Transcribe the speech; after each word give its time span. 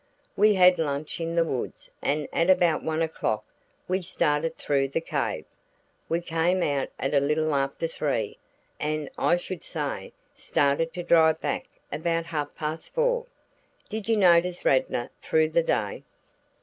We 0.35 0.55
had 0.55 0.79
lunch 0.79 1.19
in 1.21 1.35
the 1.35 1.43
woods 1.43 1.91
and 2.01 2.27
at 2.33 2.49
about 2.49 2.81
one 2.81 3.03
o'clock 3.03 3.45
we 3.87 4.01
started 4.01 4.57
through 4.57 4.87
the 4.87 4.99
cave. 4.99 5.45
We 6.09 6.21
came 6.21 6.63
out 6.63 6.89
at 6.99 7.13
a 7.13 7.19
little 7.19 7.53
after 7.53 7.85
three, 7.87 8.39
and, 8.79 9.11
I 9.19 9.37
should 9.37 9.61
say, 9.61 10.13
started 10.35 10.91
to 10.95 11.03
drive 11.03 11.39
back 11.39 11.67
about 11.91 12.25
half 12.25 12.55
past 12.55 12.91
four." 12.95 13.27
"Did 13.89 14.09
you 14.09 14.17
notice 14.17 14.65
Radnor 14.65 15.11
through 15.21 15.49
the 15.49 15.61
day?" 15.61 16.03